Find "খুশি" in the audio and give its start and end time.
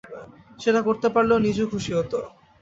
1.73-1.91